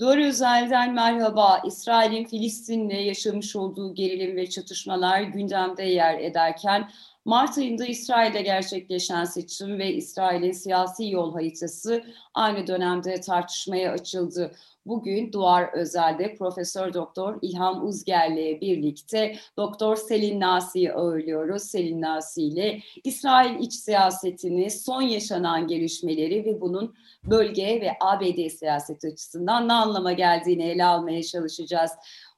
[0.00, 1.62] Doğru Özel'den merhaba.
[1.66, 6.90] İsrail'in Filistin'le yaşamış olduğu gerilim ve çatışmalar gündemde yer ederken
[7.26, 14.54] Mart ayında İsrail'de gerçekleşen seçim ve İsrail'in siyasi yol haritası aynı dönemde tartışmaya açıldı.
[14.86, 21.62] Bugün Duvar Özel'de Profesör Doktor İlham Uzger'le birlikte Doktor Selin Nasi'yi ağırlıyoruz.
[21.62, 29.08] Selin Nasi ile İsrail iç siyasetini, son yaşanan gelişmeleri ve bunun bölge ve ABD siyaseti
[29.08, 31.90] açısından ne anlama geldiğini ele almaya çalışacağız.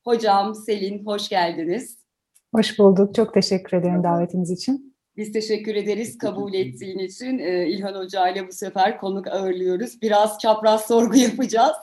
[0.04, 2.07] Hocam Selin hoş geldiniz.
[2.54, 3.14] Hoş bulduk.
[3.14, 4.96] Çok teşekkür ederim davetiniz için.
[5.16, 7.38] Biz teşekkür ederiz kabul ettiğin için.
[7.38, 10.02] Ee, İlhan Hoca ile bu sefer konuk ağırlıyoruz.
[10.02, 11.76] Biraz çapraz sorgu yapacağız.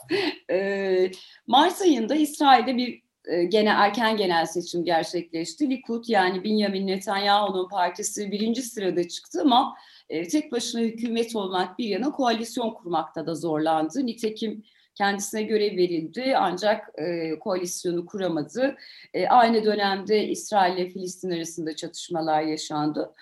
[0.50, 1.10] Ee,
[1.46, 5.70] Mart ayında İsrail'de bir e, gene erken genel seçim gerçekleşti.
[5.70, 9.76] Likud yani Benjamin Netanyahu'nun partisi birinci sırada çıktı ama
[10.08, 14.06] e, tek başına hükümet olmak bir yana koalisyon kurmakta da zorlandı.
[14.06, 14.62] Nitekim
[14.96, 18.76] kendisine görev verildi ancak e, koalisyonu kuramadı.
[19.14, 23.14] E, aynı dönemde İsrail ile Filistin arasında çatışmalar yaşandı.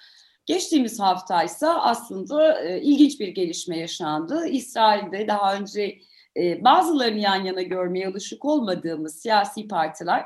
[0.47, 4.47] Geçtiğimiz hafta ise aslında e, ilginç bir gelişme yaşandı.
[4.47, 5.98] İsrail'de daha önce
[6.36, 10.25] e, bazılarını yan yana görmeye alışık olmadığımız siyasi partiler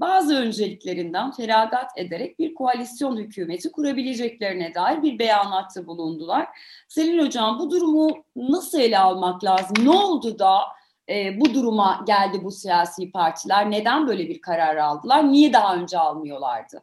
[0.00, 6.48] bazı önceliklerinden feragat ederek bir koalisyon hükümeti kurabileceklerine dair bir beyanatı bulundular.
[6.88, 9.76] Selin Hocam bu durumu nasıl ele almak lazım?
[9.84, 10.58] Ne oldu da
[11.08, 13.70] e, bu duruma geldi bu siyasi partiler?
[13.70, 15.32] Neden böyle bir karar aldılar?
[15.32, 16.82] Niye daha önce almıyorlardı?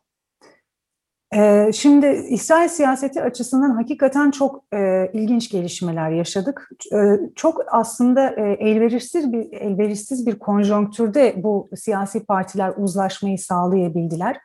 [1.36, 6.70] Ee, şimdi İsrail siyaseti açısından hakikaten çok e, ilginç gelişmeler yaşadık.
[6.94, 6.98] E,
[7.36, 14.38] çok aslında e, elverişsiz bir elverişsiz bir konjonktürde bu siyasi partiler uzlaşmayı sağlayabildiler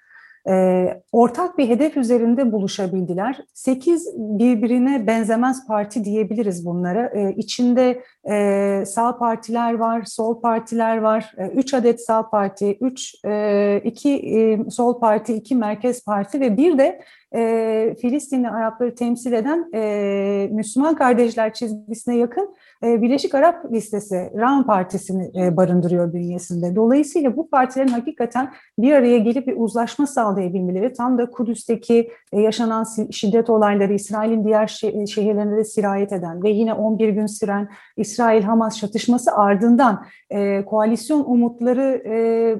[0.48, 3.40] e, ortak bir hedef üzerinde buluşabildiler.
[3.54, 7.06] Sekiz birbirine benzemez parti diyebiliriz bunlara.
[7.06, 11.32] E, içinde e, sağ partiler var, sol partiler var.
[11.38, 16.56] E, üç adet sağ parti, üç, e, iki e, sol parti, iki merkez parti ve
[16.56, 17.00] bir de
[17.34, 24.66] e, Filistinli Arapları temsil eden e, Müslüman kardeşler çizgisine yakın e, Birleşik Arap Listesi, RAM
[24.66, 26.76] Partisi'ni e, barındırıyor bünyesinde.
[26.76, 32.86] Dolayısıyla bu partilerin hakikaten bir araya gelip bir uzlaşma sağlayabilmeleri tam da Kudüs'teki e, yaşanan
[33.10, 34.66] şiddet olayları İsrail'in diğer
[35.06, 37.68] şehirlerine de sirayet eden ve yine 11 gün süren
[38.18, 40.04] İsrail-Hamas çatışması ardından
[40.66, 42.02] koalisyon umutları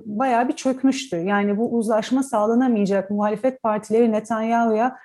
[0.07, 1.17] bayağı bir çökmüştü.
[1.17, 4.97] Yani bu uzlaşma sağlanamayacak muhalefet partileri Netanyahu'ya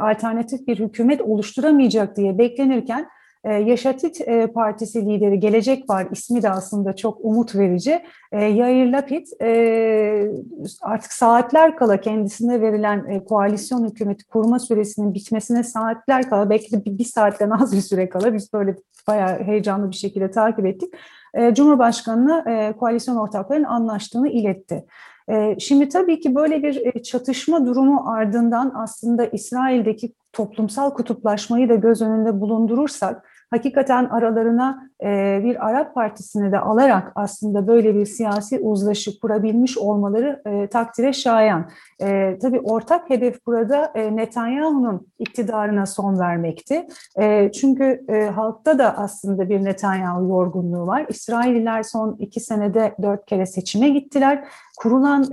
[0.00, 3.06] alternatif bir hükümet oluşturamayacak diye beklenirken e,
[3.44, 8.02] Yaşatit e, Partisi lideri Gelecek Var ismi de aslında çok umut verici.
[8.32, 9.26] E, Yair Lapid
[10.82, 17.04] artık saatler kala kendisine verilen koalisyon hükümeti kurma süresinin bitmesine saatler kala belki de bir,
[17.04, 18.76] saatten az bir süre kala biz böyle
[19.08, 20.94] bayağı heyecanlı bir şekilde takip ettik.
[21.52, 24.84] Cumhurbaşkanı'na koalisyon ortaklarının anlaştığını iletti.
[25.58, 32.40] Şimdi tabii ki böyle bir çatışma durumu ardından aslında İsrail'deki toplumsal kutuplaşmayı da göz önünde
[32.40, 39.78] bulundurursak hakikaten aralarına e, bir Arap Partisi'ni de alarak aslında böyle bir siyasi uzlaşı kurabilmiş
[39.78, 41.70] olmaları e, takdire şayan.
[42.02, 46.86] E, tabii ortak hedef burada Netanyahu'nun iktidarına son vermekti.
[47.52, 51.06] Çünkü halkta da aslında bir Netanyahu yorgunluğu var.
[51.08, 54.44] İsrailliler son iki senede dört kere seçime gittiler.
[54.78, 55.24] Kurulan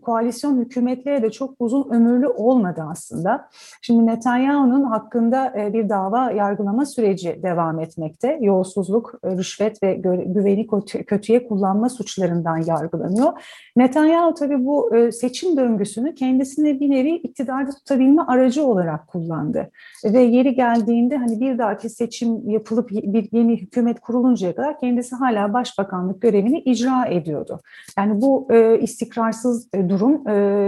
[0.00, 3.48] koalisyon hükümetleri de çok uzun ömürlü olmadı aslında.
[3.82, 8.38] Şimdi Netanyahu'nun hakkında bir dava yargılama süreci devam etmekte.
[8.40, 9.94] Yolsuzluk, e, rüşvet ve
[10.26, 10.66] güveni
[11.06, 13.32] kötüye kullanma suçlarından yargılanıyor.
[13.76, 19.70] Netanyahu tabii bu e, seçim döngüsünü kendisine bir nevi iktidarda tutabilme aracı olarak kullandı.
[20.04, 25.52] Ve yeri geldiğinde hani bir dahaki seçim yapılıp bir yeni hükümet kuruluncaya kadar kendisi hala
[25.52, 27.60] başbakanlık görevini icra ediyordu.
[27.98, 30.24] Yani bu e, istikrarsız durum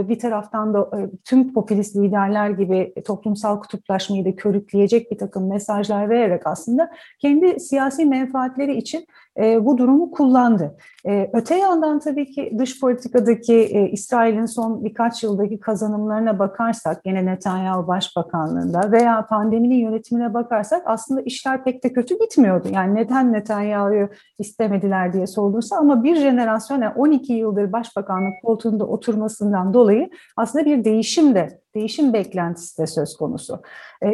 [0.09, 0.91] bir taraftan da
[1.25, 8.07] tüm popülist liderler gibi toplumsal kutuplaşmayı da körükleyecek bir takım mesajlar vererek aslında kendi siyasi
[8.07, 9.07] menfaatleri için
[9.39, 10.77] e, bu durumu kullandı.
[11.07, 17.27] E, öte yandan tabii ki dış politikadaki e, İsrail'in son birkaç yıldaki kazanımlarına bakarsak, yine
[17.27, 22.69] Netanyahu Başbakanlığında veya pandeminin yönetimine bakarsak aslında işler pek de kötü gitmiyordu.
[22.73, 29.75] Yani neden Netanyahu'yu istemediler diye sorulursa ama bir jenerasyon, yani 12 yıldır başbakanlık koltuğunda oturmasından
[29.75, 33.63] dolayı aslında bir değişim de değişim beklentisi de söz konusu.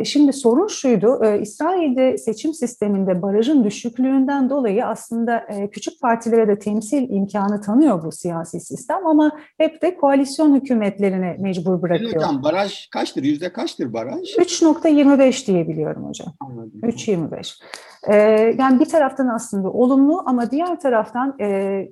[0.04, 6.58] Şimdi sorun şuydu, İsrail'de seçim sisteminde barajın düşüklüğünden dolayı aslında aslında e, küçük partilere de
[6.58, 12.14] temsil imkanı tanıyor bu siyasi sistem ama hep de koalisyon hükümetlerine mecbur bırakıyor.
[12.16, 13.22] Hocam baraj kaçtır?
[13.22, 14.36] Yüzde kaçtır baraj?
[14.36, 16.28] 3.25 diye biliyorum hocam.
[16.40, 16.80] Anladım.
[16.82, 17.62] 3.25.
[18.08, 18.16] Ee,
[18.58, 21.88] yani bir taraftan aslında olumlu ama diğer taraftan e,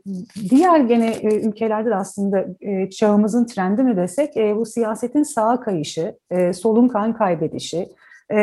[0.50, 5.60] diğer gene e, ülkelerde de aslında e, çağımızın trendi mi desek e, bu siyasetin sağa
[5.60, 7.88] kayışı, e, solun kan kaybedişi
[8.30, 8.38] e,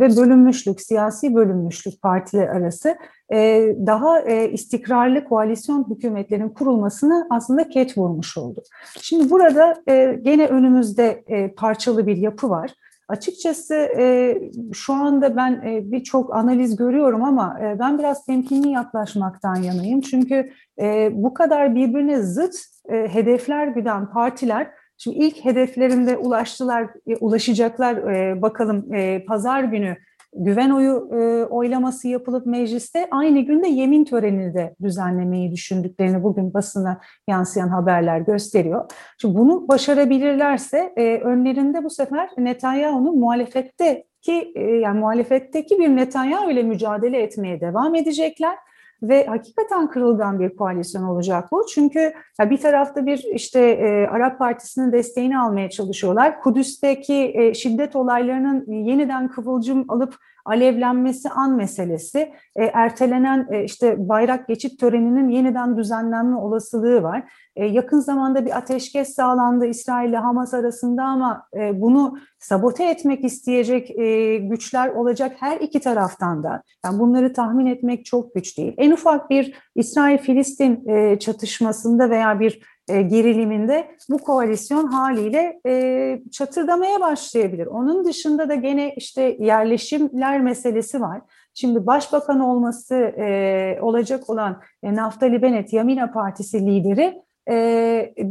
[0.00, 2.96] ve bölünmüşlük, siyasi bölünmüşlük partiler arası
[3.32, 8.62] e, daha e, istikrarlı koalisyon hükümetlerin kurulmasını aslında ket vurmuş oldu.
[9.00, 12.70] Şimdi burada e, gene önümüzde e, parçalı bir yapı var.
[13.08, 14.36] Açıkçası e,
[14.72, 20.00] şu anda ben e, birçok analiz görüyorum ama e, ben biraz temkinli yaklaşmaktan yanayım.
[20.00, 22.54] Çünkü e, bu kadar birbirine zıt
[22.88, 24.70] e, hedefler güden partiler
[25.02, 29.96] şimdi ilk hedeflerinde ulaştılar, e, ulaşacaklar e, bakalım e, pazar günü
[30.34, 37.00] güven oyu e, oylaması yapılıp mecliste aynı günde yemin törenini de düzenlemeyi düşündüklerini bugün basına
[37.28, 38.90] yansıyan haberler gösteriyor.
[39.18, 46.62] Şimdi bunu başarabilirlerse e, önlerinde bu sefer Netanyahu'nun muhalefetteki e, yani muhalefetteki bir Netanyahu ile
[46.62, 48.56] mücadele etmeye devam edecekler
[49.02, 51.66] ve hakikaten kırılgan bir koalisyon olacak bu.
[51.74, 56.40] Çünkü bir tarafta bir işte e, Arap Partisi'nin desteğini almaya çalışıyorlar.
[56.40, 64.48] Kudüs'teki e, şiddet olaylarının yeniden kıvılcım alıp alevlenmesi an meselesi, e, ertelenen e, işte bayrak
[64.48, 67.32] geçit töreninin yeniden düzenlenme olasılığı var.
[67.56, 73.24] E, yakın zamanda bir ateşkes sağlandı İsrail ile Hamas arasında ama e, bunu sabote etmek
[73.24, 76.62] isteyecek e, güçler olacak her iki taraftan da.
[76.84, 78.74] Yani bunları tahmin etmek çok güç değil.
[78.76, 87.00] En ufak bir İsrail-Filistin e, çatışmasında veya bir e, geriliminde bu koalisyon haliyle e, çatırdamaya
[87.00, 87.66] başlayabilir.
[87.66, 91.20] Onun dışında da gene işte yerleşimler meselesi var.
[91.54, 97.22] Şimdi başbakan olması e, olacak olan Naftali Bennett, Yamina Partisi lideri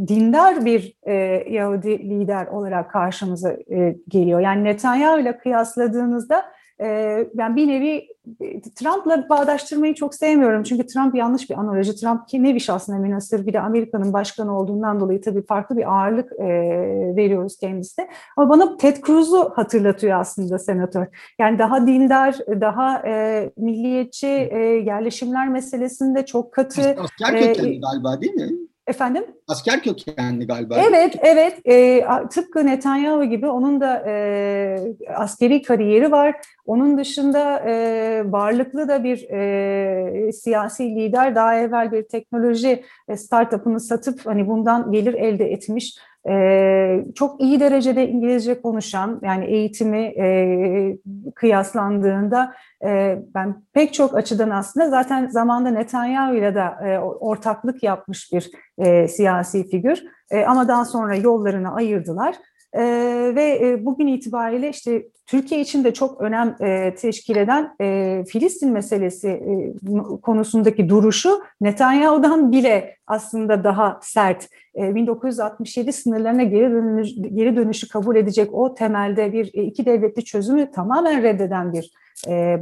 [0.08, 0.96] dindar bir
[1.52, 3.58] Yahudi lider olarak karşımıza
[4.08, 4.40] geliyor.
[4.40, 6.46] Yani Netanyahu ile kıyasladığınızda
[7.34, 8.08] ben bir nevi
[8.76, 10.64] Trump'la bağdaştırmayı çok sevmiyorum.
[10.64, 11.96] Çünkü Trump yanlış bir analoji.
[11.96, 16.32] Trump ki nevi şahsına münasır bir de Amerika'nın başkanı olduğundan dolayı tabii farklı bir ağırlık
[16.40, 16.46] e,
[17.16, 18.10] veriyoruz kendisine.
[18.38, 21.06] Ama bana Ted Cruz'u hatırlatıyor aslında senatör.
[21.40, 26.82] Yani daha dindar, daha e, milliyetçi e, yerleşimler meselesinde çok katı.
[26.82, 28.61] Asker kökenli e, galiba değil mi?
[28.88, 29.24] Efendim?
[29.48, 30.76] Asker kökenli galiba.
[30.90, 31.60] Evet, evet.
[31.66, 34.78] E, tıpkı Netanyahu gibi onun da e,
[35.16, 36.36] askeri kariyeri var.
[36.66, 41.36] Onun dışında e, varlıklı da bir e, siyasi lider.
[41.36, 45.98] Daha evvel bir teknoloji e, startup'ını satıp hani bundan gelir elde etmiş.
[46.30, 50.98] Ee, çok iyi derecede İngilizce konuşan yani eğitimi e,
[51.36, 52.54] kıyaslandığında
[52.86, 58.52] e, ben pek çok açıdan aslında zaten zamanda Netanyahu ile de e, ortaklık yapmış bir
[58.78, 62.36] e, siyasi figür e, ama daha sonra yollarını ayırdılar.
[62.74, 62.82] E,
[63.36, 68.72] ve e, bugün itibariyle işte Türkiye için de çok önem e, teşkil eden e, Filistin
[68.72, 69.74] meselesi e,
[70.22, 74.48] konusundaki duruşu Netanyahu'dan bile aslında daha sert.
[74.76, 80.72] E, 1967 sınırlarına geri, dönüş, geri dönüşü kabul edecek o temelde bir iki devletli çözümü
[80.72, 81.92] tamamen reddeden bir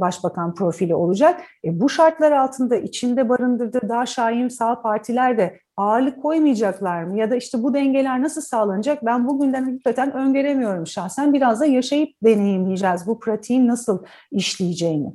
[0.00, 1.40] başbakan profili olacak.
[1.64, 7.18] Bu şartlar altında içinde barındırdığı daha şahin sağ partiler de ağırlık koymayacaklar mı?
[7.18, 9.06] Ya da işte bu dengeler nasıl sağlanacak?
[9.06, 11.32] Ben bugünden hakikaten öngöremiyorum şahsen.
[11.32, 12.10] Biraz da yaşayıp
[12.60, 15.14] deneyimleyeceğiz bu pratiğin nasıl işleyeceğini.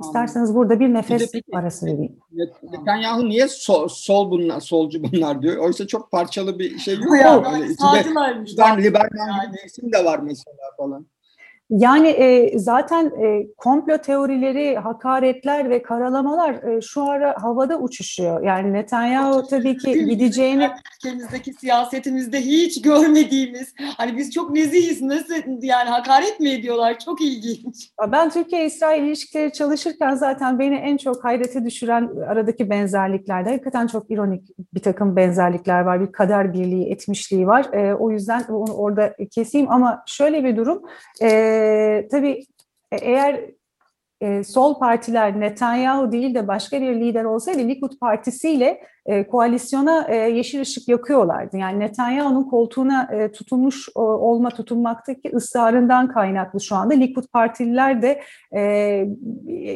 [0.00, 2.16] İsterseniz burada bir nefes peki, arası vereyim.
[2.62, 5.56] Netanyahu niye sol, sol bunlar, solcu bunlar diyor?
[5.56, 7.16] Oysa çok parçalı bir şey yok.
[7.20, 9.52] Yani, yani içinde, liberman yani.
[9.52, 11.06] bir isim de var mesela falan.
[11.70, 18.42] Yani e, zaten e, komplo teorileri, hakaretler ve karalamalar e, şu ara havada uçuşuyor.
[18.42, 20.70] Yani Netanyahu tabii ki gideceğini...
[20.96, 26.98] Ülkemizdeki siyasetimizde hiç görmediğimiz, hani biz çok nezihiz, nasıl yani hakaret mi ediyorlar?
[26.98, 27.90] Çok ilginç.
[28.12, 34.42] Ben Türkiye-İsrail ilişkileri çalışırken zaten beni en çok hayrete düşüren aradaki benzerliklerde, hakikaten çok ironik
[34.74, 36.00] bir takım benzerlikler var.
[36.00, 37.72] Bir kader birliği, etmişliği var.
[37.72, 40.82] E, o yüzden onu orada keseyim ama şöyle bir durum...
[41.22, 42.46] E, e, tabii
[42.92, 43.40] eğer
[44.20, 50.16] e, sol partiler Netanyahu değil de başka bir lider olsaydı Likud partisiyle e, koalisyona e,
[50.16, 51.56] yeşil ışık yakıyorlardı.
[51.56, 58.22] Yani Netanyahu'nun koltuğuna e, tutunmuş o, olma tutunmaktaki ısrarından kaynaklı şu anda Likud partililer de
[58.52, 58.60] e,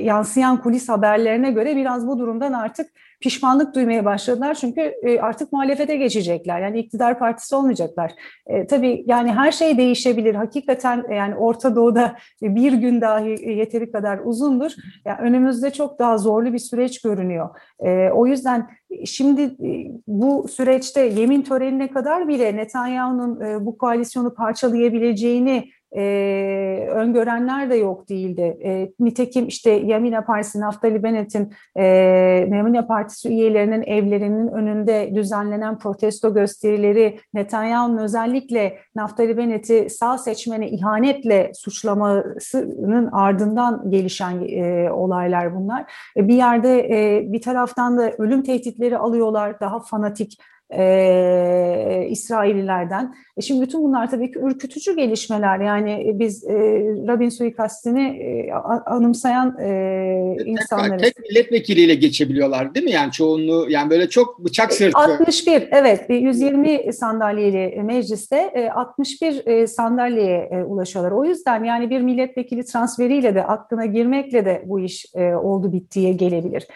[0.02, 2.86] yansıyan kulis haberlerine göre biraz bu durumdan artık
[3.20, 6.60] pişmanlık duymaya başladılar çünkü e, artık muhalefete geçecekler.
[6.60, 8.12] Yani iktidar partisi olmayacaklar.
[8.46, 10.34] E, tabii yani her şey değişebilir.
[10.34, 14.72] Hakikaten yani Orta Doğu'da bir gün dahi yeteri kadar uzundur.
[15.04, 17.48] Yani önümüzde çok daha zorlu bir süreç görünüyor.
[17.80, 18.70] E, o yüzden
[19.04, 27.70] şimdi e, bu süreçte yemin törenine kadar bile Netanyahu'nun e, bu koalisyonu parçalayabileceğini e, öngörenler
[27.70, 28.58] de yok değildi.
[28.64, 31.84] E, nitekim işte Yamina Partisi, Naftali Bennett'in e,
[32.56, 41.52] Yamina Partisi üyelerinin evlerinin önünde düzenlenen protesto gösterileri, Netanyahu'nun özellikle Naftali Bennett'i sağ seçmene ihanetle
[41.54, 45.92] suçlamasının ardından gelişen e, olaylar bunlar.
[46.16, 50.38] E, bir yerde e, bir taraftan da ölüm tehditleri alıyorlar, daha fanatik
[50.70, 53.14] e, İsraillilerden.
[53.36, 55.60] E şimdi bütün bunlar tabii ki ürkütücü gelişmeler.
[55.60, 56.54] Yani biz e,
[57.06, 58.52] Rabin suikastini e,
[58.86, 61.02] anımsayan e, insanlarız.
[61.02, 62.92] Tek, tek milletvekiliyle geçebiliyorlar değil mi?
[62.92, 64.98] Yani çoğunluğu yani böyle çok bıçak sırtı.
[64.98, 71.12] 61 evet 120 sandalyeli mecliste 61 e, sandalyeye e, ulaşıyorlar.
[71.12, 76.12] O yüzden yani bir milletvekili transferiyle de aklına girmekle de bu iş e, oldu bittiye
[76.12, 76.66] gelebilir.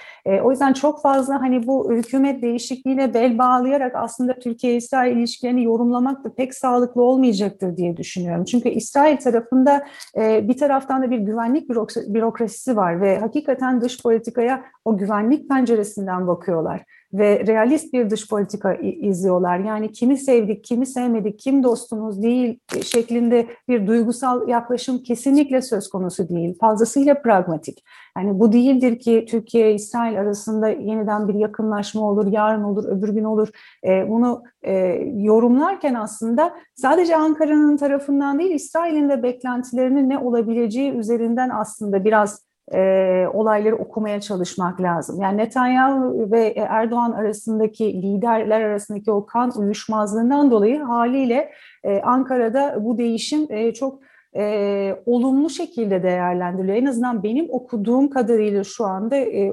[0.43, 6.25] O yüzden çok fazla hani bu hükümet değişikliğine bel bağlayarak bakarak aslında Türkiye-İsrail ilişkilerini yorumlamak
[6.25, 8.45] da pek sağlıklı olmayacaktır diye düşünüyorum.
[8.45, 11.69] Çünkü İsrail tarafında e, bir taraftan da bir güvenlik
[12.15, 18.75] bürokrasisi var ve hakikaten dış politikaya o güvenlik penceresinden bakıyorlar ve realist bir dış politika
[18.75, 19.59] izliyorlar.
[19.59, 26.29] Yani kimi sevdik, kimi sevmedik, kim dostumuz değil şeklinde bir duygusal yaklaşım kesinlikle söz konusu
[26.29, 26.59] değil.
[26.61, 27.85] Fazlasıyla pragmatik.
[28.17, 33.25] Yani bu değildir ki Türkiye İsrail arasında yeniden bir yakınlaşma olur, yarın olur, öbür gün
[33.25, 33.49] olur.
[33.85, 34.75] E, bunu e,
[35.17, 43.27] yorumlarken aslında sadece Ankara'nın tarafından değil, İsrail'in de beklentilerinin ne olabileceği üzerinden aslında biraz e,
[43.33, 45.21] olayları okumaya çalışmak lazım.
[45.21, 51.53] Yani Netanyahu ve Erdoğan arasındaki liderler arasındaki o kan uyuşmazlığından dolayı haliyle
[51.85, 56.77] e, Ankara'da bu değişim e, çok e, olumlu şekilde değerlendiriliyor.
[56.77, 59.53] En azından benim okuduğum kadarıyla şu anda e,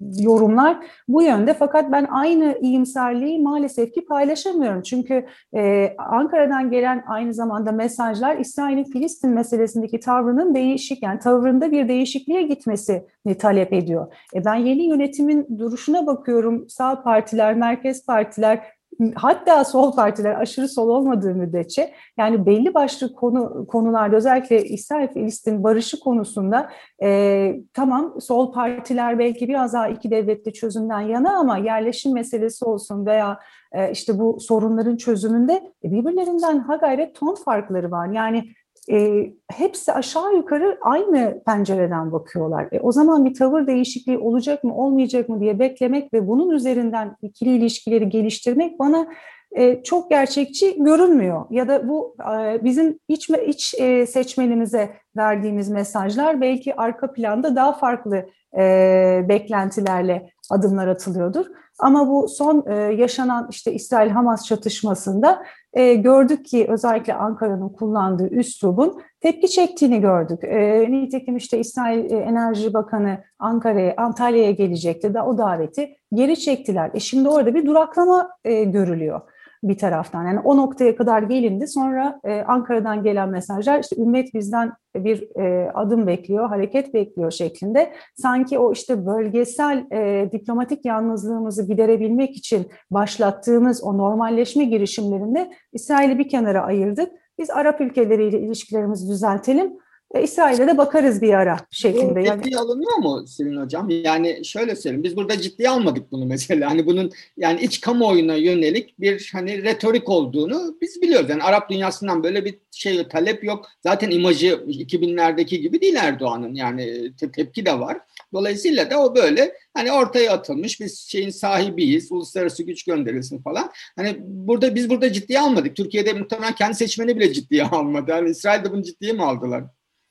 [0.00, 0.76] yorumlar
[1.08, 1.54] bu yönde.
[1.54, 4.82] Fakat ben aynı iyimserliği maalesef ki paylaşamıyorum.
[4.82, 11.88] Çünkü e, Ankara'dan gelen aynı zamanda mesajlar İsrail'in Filistin meselesindeki tavrının değişik, yani tavrında bir
[11.88, 14.14] değişikliğe gitmesini talep ediyor.
[14.34, 16.68] E, ben yeni yönetimin duruşuna bakıyorum.
[16.68, 18.77] Sağ partiler, merkez partiler
[19.14, 26.00] hatta sol partiler aşırı sol olmadığı müddetçe yani belli başlı konu konularda özellikle İsrail-Filistin barışı
[26.00, 26.70] konusunda
[27.02, 33.06] e, tamam sol partiler belki biraz daha iki devletli çözümden yana ama yerleşim meselesi olsun
[33.06, 33.38] veya
[33.72, 38.08] e, işte bu sorunların çözümünde birbirlerinden ha gayret ton farkları var.
[38.08, 38.44] Yani
[38.90, 42.68] e, hepsi aşağı yukarı aynı pencereden bakıyorlar.
[42.72, 47.16] E, o zaman bir tavır değişikliği olacak mı olmayacak mı diye beklemek ve bunun üzerinden
[47.22, 49.08] ikili ilişkileri geliştirmek bana
[49.52, 51.44] e, çok gerçekçi görünmüyor.
[51.50, 57.72] Ya da bu e, bizim iç, iç e, seçmenimize verdiğimiz mesajlar belki arka planda daha
[57.72, 58.26] farklı
[58.58, 61.46] e, beklentilerle adımlar atılıyordur.
[61.78, 65.42] Ama bu son e, yaşanan işte İsrail-Hamas çatışmasında
[65.72, 70.44] e, gördük ki özellikle Ankara'nın kullandığı üslubun tepki çektiğini gördük.
[70.44, 76.90] E, nitekim işte İsrail e, Enerji Bakanı Ankara'ya, Antalya'ya gelecekti da o daveti geri çektiler.
[76.94, 79.20] E şimdi orada bir duraklama e, görülüyor
[79.62, 80.26] bir taraftan.
[80.26, 81.66] Yani o noktaya kadar gelindi.
[81.66, 87.92] Sonra e, Ankara'dan gelen mesajlar işte ümmet bizden bir e, adım bekliyor, hareket bekliyor şeklinde.
[88.16, 96.28] Sanki o işte bölgesel e, diplomatik yalnızlığımızı giderebilmek için başlattığımız o normalleşme girişimlerinde İsrail'i bir
[96.28, 97.12] kenara ayırdık.
[97.38, 99.72] Biz Arap ülkeleriyle ilişkilerimizi düzeltelim
[100.14, 102.20] e, İsrail'e de bakarız bir ara şeklinde.
[102.20, 103.90] Bu ciddiye alınıyor mu Selin Hocam?
[103.90, 106.70] Yani şöyle söyleyeyim, biz burada ciddiye almadık bunu mesela.
[106.70, 111.30] Hani bunun yani iç kamuoyuna yönelik bir hani retorik olduğunu biz biliyoruz.
[111.30, 113.66] Yani Arap dünyasından böyle bir şey talep yok.
[113.82, 116.54] Zaten imajı 2000'lerdeki gibi değil Erdoğan'ın.
[116.54, 117.98] Yani te- tepki de var.
[118.32, 123.70] Dolayısıyla da o böyle hani ortaya atılmış biz şeyin sahibiyiz, uluslararası güç gönderilsin falan.
[123.96, 125.76] Hani burada biz burada ciddiye almadık.
[125.76, 128.10] Türkiye'de muhtemelen kendi seçmeni bile ciddiye almadı.
[128.10, 129.64] Yani İsrail'de bunu ciddiye mi aldılar?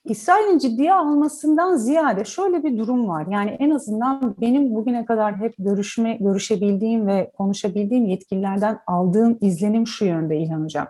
[0.10, 3.28] İsrail'in ciddiye almasından ziyade şöyle bir durum var.
[3.30, 10.06] Yani en azından benim bugüne kadar hep görüşme, görüşebildiğim ve konuşabildiğim yetkililerden aldığım izlenim şu
[10.06, 10.88] yönde İlhan Hocam.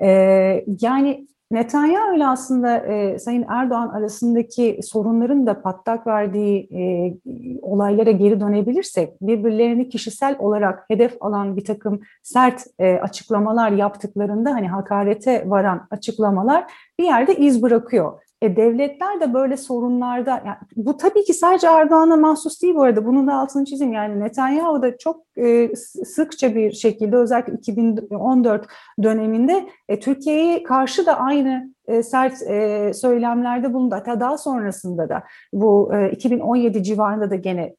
[0.00, 7.14] Ee, yani Netanyahu ile aslında e, Sayın Erdoğan arasındaki sorunların da patlak verdiği e,
[7.62, 14.68] olaylara geri dönebilirsek birbirlerini kişisel olarak hedef alan bir takım sert e, açıklamalar yaptıklarında hani
[14.68, 18.29] hakarete varan açıklamalar bir yerde iz bırakıyor.
[18.42, 23.06] E, devletler de böyle sorunlarda, yani bu tabii ki sadece Erdoğan'a mahsus değil bu arada,
[23.06, 23.92] bunun da altını çizeyim.
[23.92, 28.66] Yani Netanyahu da çok e, sıkça bir şekilde özellikle 2014
[29.02, 33.94] döneminde e, Türkiye'ye karşı da aynı e, sert e, söylemlerde bulundu.
[33.94, 37.74] Hatta daha sonrasında da bu e, 2017 civarında da gene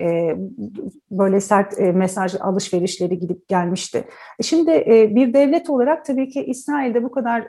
[1.11, 4.03] böyle sert mesaj alışverişleri gidip gelmişti.
[4.41, 4.71] Şimdi
[5.15, 7.47] bir devlet olarak tabii ki İsrail'de bu kadar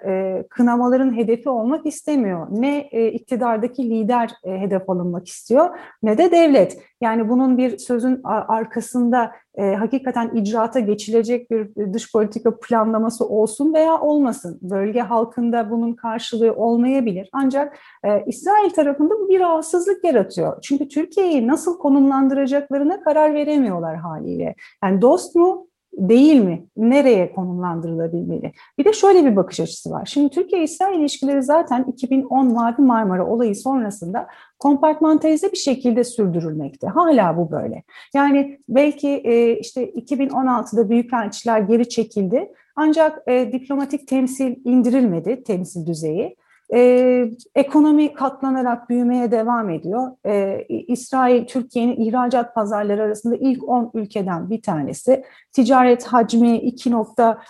[0.48, 2.46] kınamaların hedefi olmak istemiyor.
[2.50, 6.78] Ne iktidardaki lider hedef alınmak istiyor ne de devlet.
[7.02, 14.00] Yani bunun bir sözün arkasında e, hakikaten icraata geçilecek bir dış politika planlaması olsun veya
[14.00, 14.58] olmasın.
[14.62, 17.28] Bölge halkında bunun karşılığı olmayabilir.
[17.32, 20.62] Ancak e, İsrail tarafında bu bir rahatsızlık yaratıyor.
[20.62, 24.54] Çünkü Türkiye'yi nasıl konumlandıracaklarına karar veremiyorlar haliyle.
[24.84, 26.66] Yani dost mu, değil mi?
[26.76, 28.52] Nereye konumlandırılabilmeli?
[28.78, 30.06] Bir de şöyle bir bakış açısı var.
[30.06, 36.86] Şimdi Türkiye-İsrail ilişkileri zaten 2010 Mavi Marmara olayı sonrasında kompartmantalize bir şekilde sürdürülmekte.
[36.86, 37.82] Hala bu böyle.
[38.14, 42.52] Yani belki e, işte 2016'da büyükelçiler geri çekildi.
[42.76, 46.36] Ancak e, diplomatik temsil indirilmedi, temsil düzeyi.
[46.74, 50.10] Ee, ekonomi katlanarak büyümeye devam ediyor.
[50.26, 55.24] Ee, İsrail, Türkiye'nin ihracat pazarları arasında ilk 10 ülkeden bir tanesi.
[55.52, 56.58] Ticaret hacmi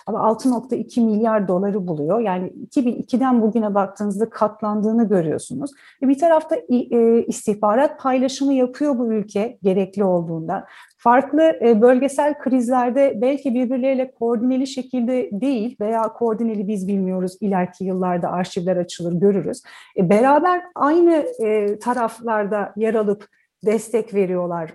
[0.07, 2.19] 6.2 milyar doları buluyor.
[2.19, 5.71] Yani 2002'den bugüne baktığınızda katlandığını görüyorsunuz.
[6.03, 10.65] E bir tarafta e, istihbarat paylaşımı yapıyor bu ülke gerekli olduğunda
[11.03, 18.31] farklı e, bölgesel krizlerde belki birbirleriyle koordineli şekilde değil veya koordineli biz bilmiyoruz ileriki yıllarda
[18.31, 19.63] arşivler açılır görürüz.
[19.97, 23.27] E, beraber aynı e, taraflarda yer alıp
[23.65, 24.73] destek veriyorlar.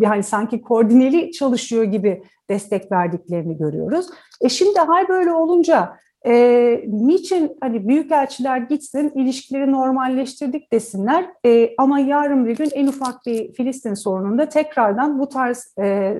[0.00, 4.06] Yani sanki koordineli çalışıyor gibi destek verdiklerini görüyoruz.
[4.40, 11.98] E şimdi hal böyle olunca e, niçin hani büyükelçiler gitsin, ilişkileri normalleştirdik desinler e, ama
[11.98, 16.14] yarın bir gün en ufak bir Filistin sorununda tekrardan bu tarz e,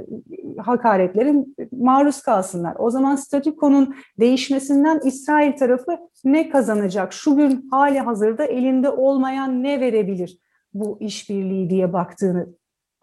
[0.59, 2.77] hakaretlerin maruz kalsınlar.
[2.79, 7.13] O zaman statükonun değişmesinden İsrail tarafı ne kazanacak?
[7.13, 10.39] Şu gün hali hazırda elinde olmayan ne verebilir
[10.75, 12.47] bu işbirliği diye baktığını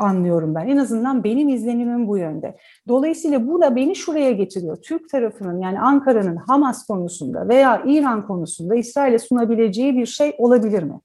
[0.03, 0.67] anlıyorum ben.
[0.67, 2.57] En azından benim izlenimim bu yönde.
[2.87, 4.77] Dolayısıyla bu da beni şuraya getiriyor.
[4.81, 10.99] Türk tarafının yani Ankara'nın Hamas konusunda veya İran konusunda İsrail'e sunabileceği bir şey olabilir mi?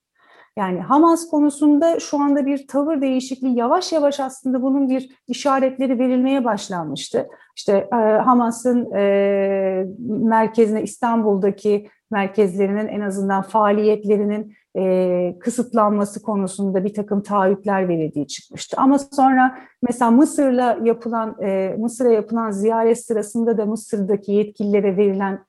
[0.59, 6.45] Yani Hamas konusunda şu anda bir tavır değişikliği yavaş yavaş aslında bunun bir işaretleri verilmeye
[6.45, 7.29] başlanmıştı.
[7.57, 17.23] İşte e, Hamas'ın e, merkezine İstanbul'daki merkezlerinin en azından faaliyetlerinin e, kısıtlanması konusunda bir takım
[17.23, 18.77] taahhütler verildiği çıkmıştı.
[18.81, 25.45] Ama sonra mesela Mısır'la yapılan e, Mısır'a yapılan ziyaret sırasında da Mısır'daki yetkililere verilen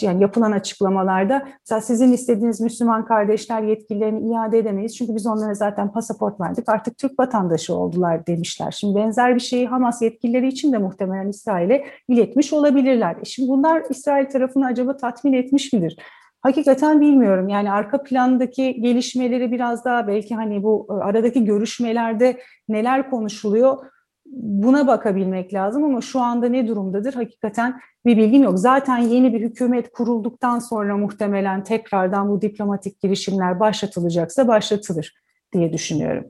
[0.00, 5.92] yani yapılan açıklamalarda mesela sizin istediğiniz Müslüman kardeşler yetkililerini iade edemeyiz çünkü biz onlara zaten
[5.92, 8.70] pasaport verdik artık Türk vatandaşı oldular demişler.
[8.70, 13.16] Şimdi benzer bir şeyi Hamas yetkilileri için de muhtemelen İsrail'e iletmiş olabilirler.
[13.22, 15.96] E şimdi bunlar İsrail tarafını acaba tatmin etmiş midir?
[16.40, 17.48] Hakikaten bilmiyorum.
[17.48, 23.86] Yani arka plandaki gelişmeleri biraz daha belki hani bu e, aradaki görüşmelerde neler konuşuluyor
[24.32, 28.58] buna bakabilmek lazım ama şu anda ne durumdadır hakikaten bir bilgim yok.
[28.58, 35.14] Zaten yeni bir hükümet kurulduktan sonra muhtemelen tekrardan bu diplomatik girişimler başlatılacaksa başlatılır
[35.52, 36.24] diye düşünüyorum.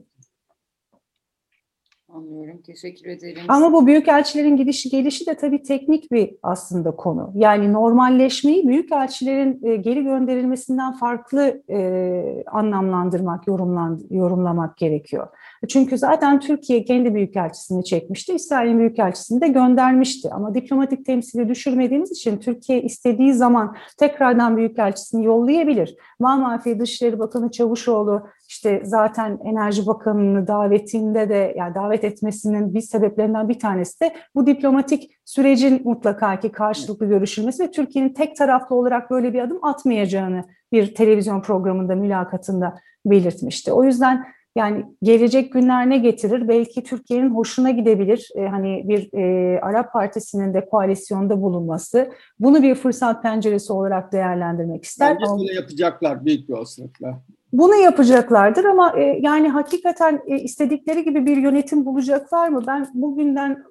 [2.13, 2.61] Anlıyorum.
[2.65, 3.41] Teşekkür ederim.
[3.47, 7.31] Ama bu büyükelçilerin gidişi gelişi de tabii teknik bir aslında konu.
[7.35, 15.27] Yani normalleşmeyi büyükelçilerin e, geri gönderilmesinden farklı e, anlamlandırmak, yorumlan, yorumlamak gerekiyor.
[15.67, 20.29] Çünkü zaten Türkiye kendi büyükelçisini çekmişti, İsrail'in büyükelçisini de göndermişti.
[20.31, 25.95] Ama diplomatik temsili düşürmediğimiz için Türkiye istediği zaman tekrardan büyükelçisini yollayabilir.
[26.19, 33.49] Mamafi Dışişleri Bakanı Çavuşoğlu işte zaten Enerji Bakanı'nı davetinde de yani davet etmesinin bir sebeplerinden
[33.49, 39.11] bir tanesi de bu diplomatik sürecin mutlaka ki karşılıklı görüşülmesi ve Türkiye'nin tek taraflı olarak
[39.11, 43.71] böyle bir adım atmayacağını bir televizyon programında mülakatında belirtmişti.
[43.73, 46.47] O yüzden yani gelecek günler ne getirir?
[46.47, 48.29] Belki Türkiye'nin hoşuna gidebilir.
[48.35, 52.11] E, hani bir e, Arap Partisi'nin de koalisyonda bulunması.
[52.39, 55.17] Bunu bir fırsat penceresi olarak değerlendirmek ister.
[55.21, 57.21] Bence böyle yapacaklar büyük bir olasılıkla.
[57.53, 62.63] Bunu yapacaklardır ama e, yani hakikaten e, istedikleri gibi bir yönetim bulacaklar mı?
[62.67, 63.63] Ben bugünden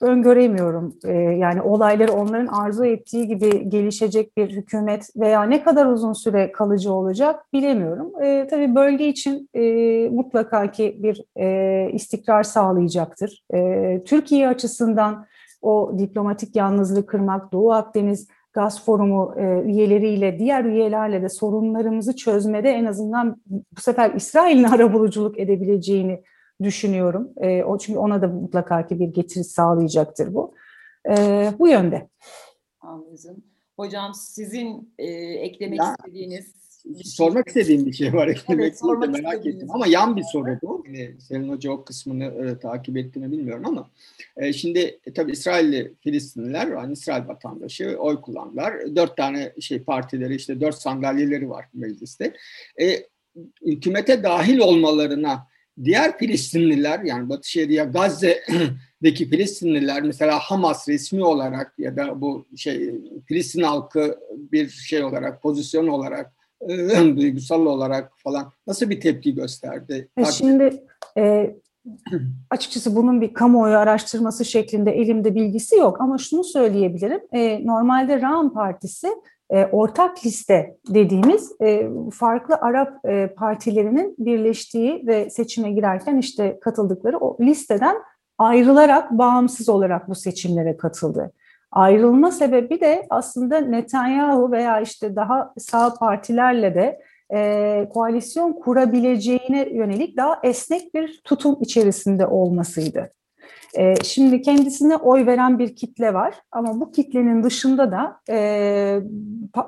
[0.00, 0.94] öngöremiyorum.
[1.04, 6.52] E, yani olayları onların arzu ettiği gibi gelişecek bir hükümet veya ne kadar uzun süre
[6.52, 8.22] kalıcı olacak bilemiyorum.
[8.22, 9.62] E, tabii bölge için e,
[10.08, 13.44] mutlaka ki bir e, istikrar sağlayacaktır.
[13.54, 15.26] E, Türkiye açısından
[15.62, 22.70] o diplomatik yalnızlığı kırmak, Doğu Akdeniz Gaz Forumu e, üyeleriyle, diğer üyelerle de sorunlarımızı çözmede
[22.70, 26.22] en azından bu sefer İsrail'in arabuluculuk edebileceğini
[26.62, 27.32] düşünüyorum.
[27.36, 30.54] E, o çünkü ona da mutlaka ki bir getiri sağlayacaktır bu.
[31.08, 32.08] E, bu yönde.
[32.80, 33.44] Anladım.
[33.76, 36.54] Hocam sizin e, eklemek ya, istediğiniz
[37.04, 40.84] sormak istediğim bir şey var evet, sormak merak ettim ama yan bir soru bu.
[40.86, 43.90] Yani Selin Hoca o kısmını e, takip ettiğini bilmiyorum ama
[44.36, 48.96] e, şimdi e, tabii İsrailli Filistinliler, yani İsrail vatandaşı oy kullandılar.
[48.96, 52.32] Dört tane şey partileri işte dört sandalyeleri var mecliste.
[52.80, 53.06] E,
[53.66, 55.46] hükümete dahil olmalarına
[55.84, 62.94] diğer Filistinliler yani Batı Şeria Gazze'deki Filistinliler mesela Hamas resmi olarak ya da bu şey
[63.26, 64.18] Filistin halkı
[64.52, 66.35] bir şey olarak pozisyon olarak
[67.16, 70.08] duygusal olarak falan nasıl bir tepki gösterdi?
[70.16, 70.82] E şimdi
[71.18, 71.54] e,
[72.50, 77.20] açıkçası bunun bir kamuoyu araştırması şeklinde elimde bilgisi yok ama şunu söyleyebilirim.
[77.32, 79.08] E, normalde Ram Partisi
[79.50, 87.18] e, ortak liste dediğimiz e, farklı Arap e, partilerinin birleştiği ve seçime girerken işte katıldıkları
[87.18, 87.96] o listeden
[88.38, 91.32] ayrılarak bağımsız olarak bu seçimlere katıldı.
[91.72, 97.00] Ayrılma sebebi de aslında Netanyahu veya işte daha sağ partilerle de
[97.34, 103.12] e, koalisyon kurabileceğine yönelik daha esnek bir tutum içerisinde olmasıydı.
[103.78, 109.00] E, şimdi kendisine oy veren bir kitle var ama bu kitlenin dışında da e,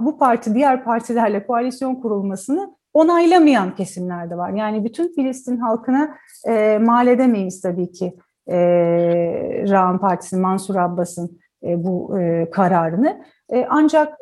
[0.01, 4.51] bu parti diğer partilerle koalisyon kurulmasını onaylamayan kesimler de var.
[4.51, 6.15] Yani bütün Filistin halkına
[6.49, 8.57] e, mal edemeyiz tabii ki e,
[9.71, 13.23] Ra'an Partisi'nin, Mansur Abbas'ın e, bu e, kararını.
[13.53, 14.19] E, ancak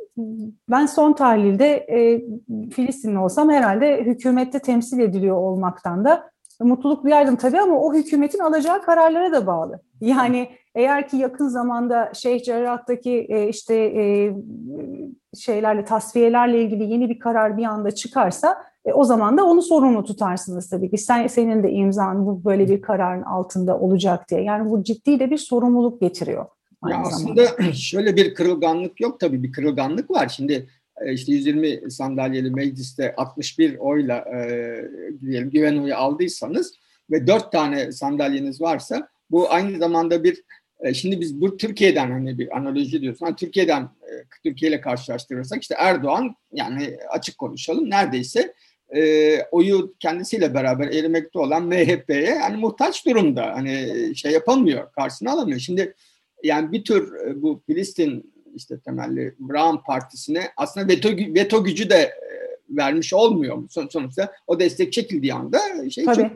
[0.71, 2.23] ben son tahlilde e,
[2.71, 8.83] Filistinli olsam herhalde hükümette temsil ediliyor olmaktan da mutluluk duyardım tabii ama o hükümetin alacağı
[8.83, 9.81] kararlara da bağlı.
[10.01, 14.35] Yani eğer ki yakın zamanda Şeyh Cerrah'taki e, işte e,
[15.39, 20.05] şeylerle tasfiyelerle ilgili yeni bir karar bir anda çıkarsa e, o zaman da onu sorumlu
[20.05, 20.99] tutarsınız tabii ki.
[20.99, 24.43] Sen, senin de imzan bu böyle bir kararın altında olacak diye.
[24.43, 26.47] Yani bu ciddi de bir sorumluluk getiriyor.
[26.91, 30.29] Ya aslında şöyle bir kırılganlık yok tabii bir kırılganlık var.
[30.29, 30.69] Şimdi
[31.01, 34.49] e, işte 120 sandalyeli mecliste 61 oyla e,
[35.21, 36.75] diyelim güven oyu aldıysanız
[37.11, 40.43] ve 4 tane sandalyeniz varsa bu aynı zamanda bir
[40.81, 43.27] e, şimdi biz bu Türkiye'den hani bir analoji diyorsun.
[43.27, 48.55] Hani Türkiye'den e, Türkiye ile karşılaştırırsak işte Erdoğan yani açık konuşalım neredeyse
[48.97, 53.53] e, oyu kendisiyle beraber erimekte olan MHP'ye yani muhtaç durumda.
[53.55, 55.59] Hani şey yapamıyor, karşısına alamıyor.
[55.59, 55.95] Şimdi
[56.43, 61.97] yani bir tür e, bu Filistin işte temelli Brown Partisi'ne aslında veto, veto gücü de
[61.97, 62.15] e,
[62.71, 63.67] vermiş olmuyor mu?
[63.71, 66.17] Son, sonuçta o destek çekildiği anda şey Tabii.
[66.17, 66.31] çok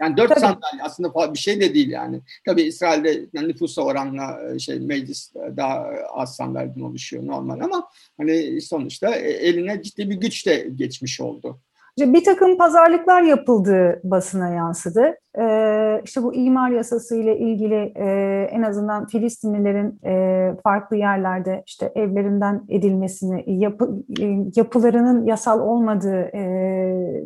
[0.00, 0.40] yani dört Tabii.
[0.40, 2.20] sandalye aslında bir şey de değil yani.
[2.46, 8.60] Tabii İsrail'de yani nüfusa oranla e, şey meclis daha az sandalyeden oluşuyor normal ama hani
[8.60, 11.60] sonuçta eline ciddi bir güç de geçmiş oldu.
[11.98, 15.16] Bir takım pazarlıklar yapıldığı basına yansıdı.
[15.38, 18.06] Ee, işte bu imar yasası ile ilgili e,
[18.50, 23.52] en azından Filistinlilerin e, farklı yerlerde işte evlerinden edilmesini, e,
[24.56, 26.30] yapılarının yasal olmadığı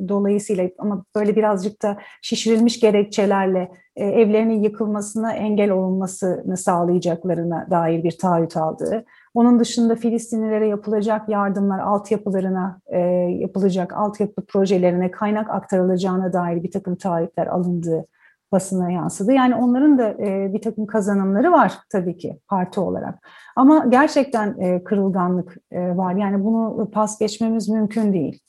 [0.09, 8.57] dolayısıyla ama böyle birazcık da şişirilmiş gerekçelerle evlerinin yıkılmasına engel olunmasını sağlayacaklarına dair bir taahhüt
[8.57, 9.05] aldığı.
[9.39, 12.99] Onun dışında Filistinlilere yapılacak yardımlar, altyapılarına e,
[13.41, 18.07] yapılacak altyapı projelerine kaynak aktarılacağına dair bir takım taahhütler alındığı
[18.53, 19.33] basına yansıdı.
[19.33, 23.29] Yani onların da e, bir takım kazanımları var tabii ki parti olarak.
[23.57, 26.15] Ama gerçekten e, kırılganlık e, var.
[26.15, 28.41] Yani bunu pas geçmemiz mümkün değil.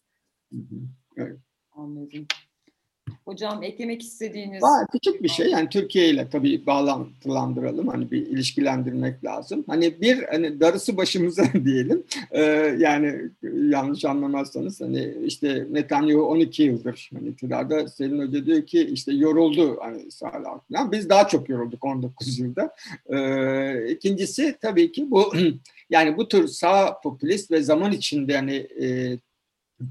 [1.17, 1.37] Evet.
[1.71, 2.25] Anladım.
[3.25, 4.63] Hocam eklemek istediğiniz...
[4.63, 9.63] Var, küçük bir şey yani Türkiye ile tabii bağlantılandıralım hani bir ilişkilendirmek lazım.
[9.67, 12.41] Hani bir hani darısı başımıza diyelim ee,
[12.79, 13.15] yani
[13.53, 19.77] yanlış anlamazsanız hani işte Netanyahu 12 yıldır hani iktidarda Selin Hoca diyor ki işte yoruldu
[19.81, 20.91] hani İsrail halkından.
[20.91, 22.75] Biz daha çok yorulduk 19 yılda.
[23.09, 25.33] Ee, ikincisi tabii ki bu
[25.89, 29.17] yani bu tür sağ popülist ve zaman içinde hani e,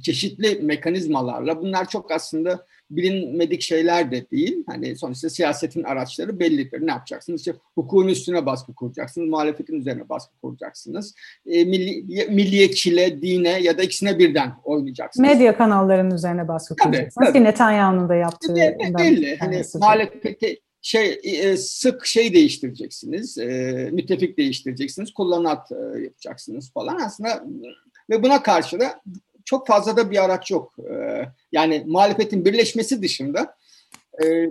[0.02, 4.64] çeşitli mekanizmalarla bunlar çok aslında bilinmedik şeyler de değil.
[4.66, 6.86] Hani sonuçta siyasetin araçları bellidir.
[6.86, 7.40] Ne yapacaksınız?
[7.40, 11.14] İşte hukukun üstüne baskı kuracaksınız, muhalefetin üzerine baskı kuracaksınız.
[11.46, 15.28] E, milli, milliyetçiliğe, dine ya da ikisine birden oynayacaksınız.
[15.28, 18.54] Medya kanallarının üzerine baskı kuracaksınız ki Netanyahu'nun da yaptığı.
[18.98, 19.36] Belli.
[19.36, 27.44] Hani muhalefeti şey e, sık şey değiştireceksiniz, e, müttefik değiştireceksiniz, kullanat e, yapacaksınız falan aslında
[28.10, 29.00] ve buna karşı da
[29.48, 30.76] çok fazla da bir araç yok.
[31.52, 33.56] Yani muhalefetin birleşmesi dışında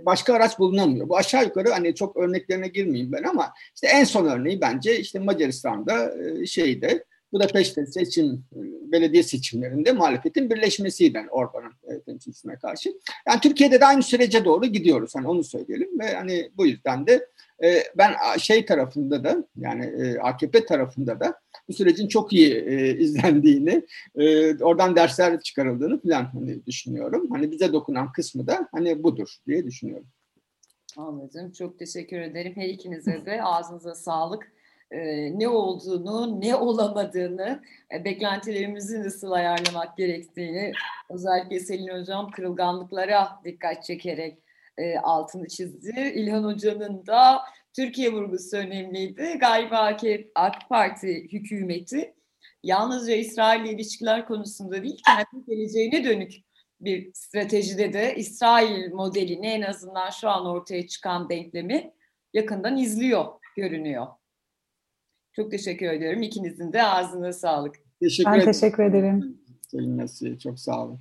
[0.01, 1.10] başka araç bulunamıyor.
[1.10, 5.19] Bu aşağı yukarı hani çok örneklerine girmeyeyim ben ama işte en son örneği bence işte
[5.19, 6.13] Macaristan'da
[6.45, 8.45] şeyde Budapeşte seçim,
[8.91, 12.89] belediye seçimlerinde muhalefetin birleşmesiydi yani Orban'ın e, temsilcisine karşı.
[13.27, 15.15] Yani Türkiye'de de aynı sürece doğru gidiyoruz.
[15.15, 17.27] Hani onu söyleyelim ve hani bu yüzden de
[17.63, 22.97] e, ben şey tarafında da yani e, AKP tarafında da bu sürecin çok iyi e,
[22.99, 23.85] izlendiğini,
[24.15, 27.27] e, oradan dersler çıkarıldığını falan hani düşünüyorum.
[27.31, 30.07] Hani bize dokunan kısmı da hani budur diye düşünüyorum.
[30.97, 31.51] Anladım.
[31.51, 32.53] Çok teşekkür ederim.
[32.55, 34.51] Her ikinize de ağzınıza sağlık
[35.32, 37.62] ne olduğunu, ne olamadığını,
[38.06, 40.71] beklentilerimizi nasıl ayarlamak gerektiğini
[41.10, 44.38] özellikle Selin Hocam kırılganlıklara dikkat çekerek
[45.04, 46.12] altını çizdi.
[46.15, 47.41] İlhan Hoca'nın da
[47.76, 49.38] Türkiye vurgusu önemliydi.
[49.39, 49.97] Galiba
[50.36, 52.13] AK Parti hükümeti
[52.63, 56.34] yalnızca İsrail ile ilişkiler konusunda değil, kendi geleceğine dönük
[56.82, 61.93] bir stratejide de İsrail modelini en azından şu an ortaya çıkan denklemi
[62.34, 64.08] yakından izliyor görünüyor.
[65.38, 66.21] Çok teşekkür ediyorum.
[66.21, 67.76] İkinizin de ağzına sağlık.
[68.02, 68.52] Teşekkür ben ederim.
[68.52, 69.38] teşekkür ederim.
[69.71, 71.00] Selin Nasi, çok sağ olun.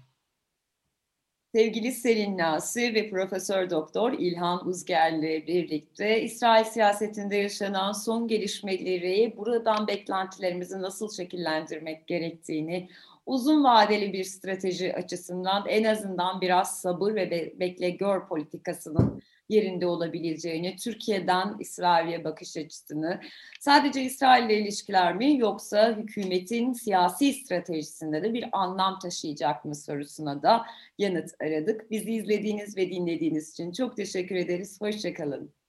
[1.55, 9.87] Sevgili Selin Nasi ve Profesör Doktor İlhan Uzger'le birlikte İsrail siyasetinde yaşanan son gelişmeleri, buradan
[9.87, 12.89] beklentilerimizi nasıl şekillendirmek gerektiğini,
[13.27, 20.77] uzun vadeli bir strateji açısından en azından biraz sabır ve bekle gör politikasının yerinde olabileceğini,
[20.77, 23.21] Türkiye'den İsrail'e bakış açısını,
[23.61, 30.43] sadece İsrail ile ilişkiler mi yoksa hükümetin siyasi stratejisinde de bir anlam taşıyacak mı sorusuna
[30.43, 30.67] da
[30.99, 31.91] yanıt aradık.
[31.91, 34.81] Bizi izlediğiniz ve dinlediğiniz için çok teşekkür ederiz.
[34.81, 35.66] Hoşçakalın.